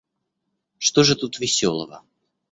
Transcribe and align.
Что 0.79 1.03
же 1.03 1.15
тут 1.15 1.37
веселого? 1.37 2.01